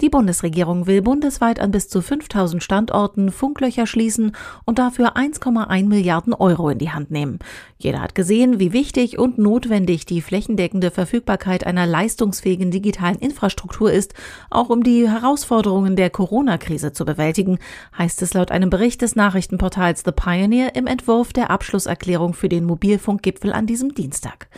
Die 0.00 0.08
Bundesregierung 0.08 0.88
will 0.88 1.02
bundesweit 1.02 1.60
an 1.60 1.70
bis 1.70 1.88
zu 1.88 2.02
5000 2.02 2.62
Standorten 2.62 3.30
Funklöcher 3.30 3.86
schließen 3.86 4.32
und 4.64 4.80
dafür 4.80 5.16
1,1 5.16 5.86
Milliarden 5.86 6.34
Euro 6.34 6.68
in 6.68 6.78
die 6.78 6.90
Hand 6.90 7.12
nehmen. 7.12 7.38
Jeder 7.78 8.00
hat 8.00 8.16
gesehen, 8.16 8.58
wie 8.58 8.72
wichtig 8.72 9.18
und 9.18 9.38
notwendig 9.38 10.04
die 10.04 10.20
flächendeckende 10.20 10.90
Verfügbarkeit 10.90 11.64
einer 11.64 11.86
leistungsfähigen 11.86 12.72
digitalen 12.72 13.18
Infrastruktur 13.18 13.92
ist, 13.92 14.14
auch 14.50 14.68
um 14.68 14.82
die 14.82 15.08
Herausforderungen 15.08 15.94
der 15.94 16.10
Corona-Krise 16.10 16.92
zu 16.92 17.04
bewältigen, 17.04 17.58
heißt 17.96 18.20
es 18.22 18.34
laut 18.34 18.50
einem 18.50 18.70
Bericht 18.70 19.00
des 19.00 19.14
Nachrichtenportals 19.14 20.02
The 20.04 20.12
Pioneer 20.12 20.74
im 20.74 20.88
Entwurf 20.88 21.32
der 21.32 21.50
Abschlusserklärung 21.50 22.34
für 22.34 22.48
den 22.48 22.64
Mobilfunkgipfel 22.64 23.52
an 23.52 23.66
diesem 23.66 23.94
Dienstag. 23.94 24.48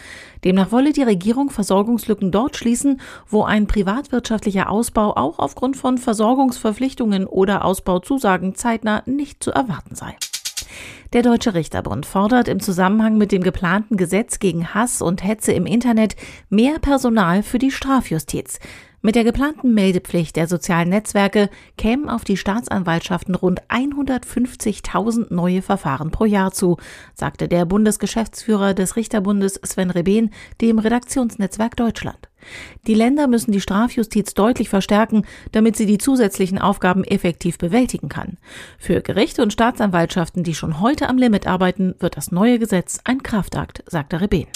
Demnach 0.45 0.71
wolle 0.73 0.93
die 0.93 1.03
Regierung 1.03 1.51
Versorgungslücken 1.51 2.31
dort 2.31 2.57
schließen, 2.57 3.01
wo 3.29 3.43
ein 3.43 3.67
privatwirtschaftlicher 3.67 4.71
Ausbau 4.71 5.13
auch 5.27 5.39
aufgrund 5.39 5.77
von 5.77 5.99
Versorgungsverpflichtungen 5.99 7.27
oder 7.27 7.65
Ausbauzusagen 7.65 8.55
zeitnah 8.55 9.03
nicht 9.07 9.43
zu 9.43 9.51
erwarten 9.51 9.95
sei. 9.95 10.17
Der 11.13 11.23
Deutsche 11.23 11.55
Richterbund 11.55 12.07
fordert 12.07 12.49
im 12.49 12.61
Zusammenhang 12.61 13.17
mit 13.17 13.33
dem 13.33 13.43
geplanten 13.43 13.97
Gesetz 13.97 14.39
gegen 14.39 14.75
Hass 14.75 15.03
und 15.03 15.25
Hetze 15.25 15.53
im 15.53 15.67
Internet 15.67 16.17
mehr 16.49 16.79
Personal 16.79 17.43
für 17.43 17.59
die 17.59 17.71
Strafjustiz. 17.71 18.59
Mit 19.07 19.15
der 19.15 19.23
geplanten 19.23 19.73
Meldepflicht 19.73 20.35
der 20.35 20.49
sozialen 20.49 20.89
Netzwerke 20.89 21.49
kämen 21.79 22.09
auf 22.09 22.25
die 22.25 22.37
Staatsanwaltschaften 22.37 23.37
rund 23.37 23.63
150.000 23.69 25.33
neue 25.33 25.63
Verfahren 25.63 26.11
pro 26.11 26.25
Jahr 26.25 26.51
zu, 26.51 26.77
sagte 27.15 27.47
der 27.47 27.67
Bundesgeschäftsführer 27.67 28.75
des 28.75 28.97
Richterbundes 28.97 29.61
Sven 29.65 29.93
Reben 29.93 30.31
dem 30.61 30.81
Redaktionsnetzwerk 30.81 31.77
Deutschland. 31.77 32.19
Die 32.89 32.95
Länder 32.95 33.29
müssen 33.29 33.53
die 33.53 33.61
Strafjustiz 33.61 34.35
deutlich 34.35 34.69
verstärken, 34.69 35.25
damit 35.53 35.77
sie 35.77 35.87
die 35.87 35.99
zusätzlichen 35.99 36.59
Aufgaben 36.59 37.05
effektiv 37.05 37.59
bewältigen 37.59 38.09
kann. 38.09 38.39
Für 38.77 39.03
Gerichte 39.03 39.41
und 39.41 39.53
Staatsanwaltschaften, 39.53 40.43
die 40.43 40.55
schon 40.57 40.81
heute 40.81 41.09
am 41.09 41.17
Limit 41.17 41.47
arbeiten, 41.47 41.95
wird 42.01 42.17
das 42.17 42.33
neue 42.33 42.59
Gesetz 42.59 42.99
ein 43.05 43.23
Kraftakt, 43.23 43.85
sagte 43.87 44.21
Reben. 44.21 44.49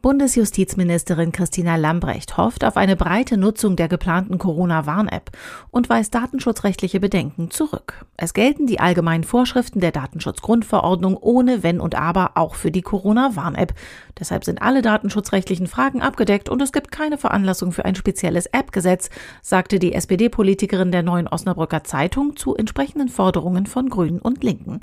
Bundesjustizministerin 0.00 1.32
Christina 1.32 1.74
Lambrecht 1.74 2.36
hofft 2.36 2.62
auf 2.62 2.76
eine 2.76 2.94
breite 2.94 3.36
Nutzung 3.36 3.74
der 3.74 3.88
geplanten 3.88 4.38
Corona-Warn-App 4.38 5.32
und 5.72 5.90
weist 5.90 6.14
datenschutzrechtliche 6.14 7.00
Bedenken 7.00 7.50
zurück. 7.50 8.06
Es 8.16 8.32
gelten 8.32 8.68
die 8.68 8.78
allgemeinen 8.78 9.24
Vorschriften 9.24 9.80
der 9.80 9.90
Datenschutzgrundverordnung 9.90 11.16
ohne 11.16 11.64
Wenn 11.64 11.80
und 11.80 11.96
Aber 11.96 12.32
auch 12.36 12.54
für 12.54 12.70
die 12.70 12.82
Corona-Warn-App. 12.82 13.74
Deshalb 14.20 14.44
sind 14.44 14.62
alle 14.62 14.82
datenschutzrechtlichen 14.82 15.66
Fragen 15.66 16.00
abgedeckt 16.00 16.48
und 16.48 16.62
es 16.62 16.70
gibt 16.70 16.92
keine 16.92 17.18
Veranlassung 17.18 17.72
für 17.72 17.84
ein 17.84 17.96
spezielles 17.96 18.46
App-Gesetz, 18.46 19.10
sagte 19.42 19.80
die 19.80 19.94
SPD-Politikerin 19.94 20.92
der 20.92 21.02
Neuen 21.02 21.26
Osnabrücker 21.26 21.82
Zeitung 21.82 22.36
zu 22.36 22.54
entsprechenden 22.54 23.08
Forderungen 23.08 23.66
von 23.66 23.88
Grünen 23.88 24.20
und 24.20 24.44
Linken. 24.44 24.78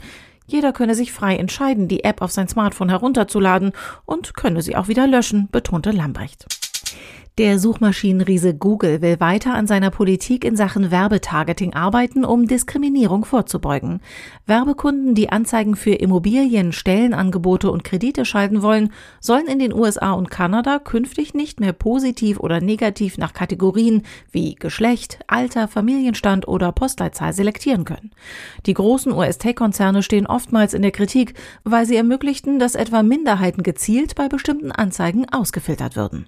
Jeder 0.48 0.74
könne 0.74 0.96
sich 0.96 1.12
frei 1.12 1.38
entscheiden, 1.38 1.88
die 1.88 2.04
App 2.04 2.22
auf 2.22 2.32
sein 2.32 2.48
Smartphone 2.48 2.90
herunterzuladen 2.90 3.72
und 4.06 4.36
könne 4.36 4.62
sie 4.62 4.76
auch 4.76 4.88
wieder 4.88 5.08
löschen, 5.08 5.50
betonte 5.52 5.92
Lambrecht. 5.92 6.46
Der 7.38 7.59
Suchmaschinenriese 7.59 8.55
Google 8.55 9.02
will 9.02 9.19
weiter 9.19 9.55
an 9.55 9.67
seiner 9.67 9.91
Politik 9.91 10.45
in 10.45 10.55
Sachen 10.55 10.89
Werbetargeting 10.89 11.73
arbeiten, 11.73 12.23
um 12.23 12.47
Diskriminierung 12.47 13.25
vorzubeugen. 13.25 14.00
Werbekunden, 14.45 15.16
die 15.16 15.33
Anzeigen 15.33 15.75
für 15.75 15.95
Immobilien, 15.95 16.72
Stellenangebote 16.72 17.69
und 17.69 17.83
Kredite 17.83 18.23
schalten 18.23 18.61
wollen, 18.61 18.94
sollen 19.19 19.47
in 19.47 19.59
den 19.59 19.73
USA 19.73 20.14
und 20.14 20.31
Kanada 20.31 20.80
künftig 20.80 21.33
nicht 21.33 21.59
mehr 21.59 21.73
positiv 21.73 22.39
oder 22.39 22.61
negativ 22.61 23.17
nach 23.17 23.33
Kategorien 23.33 24.03
wie 24.31 24.55
Geschlecht, 24.55 25.20
Alter, 25.27 25.67
Familienstand 25.67 26.47
oder 26.47 26.72
Postleitzahl 26.72 27.33
selektieren 27.33 27.83
können. 27.83 28.11
Die 28.65 28.73
großen 28.73 29.11
US-Tech-Konzerne 29.11 30.04
stehen 30.04 30.26
oftmals 30.26 30.73
in 30.73 30.83
der 30.83 30.92
Kritik, 30.92 31.33
weil 31.65 31.86
sie 31.86 31.98
ermöglichten, 31.98 32.60
dass 32.60 32.76
etwa 32.76 33.04
Minderheiten 33.04 33.61
gezielt 33.61 34.15
bei 34.15 34.30
bestimmten 34.30 34.71
Anzeigen 34.71 35.27
ausgefiltert 35.30 35.98
würden. 35.98 36.27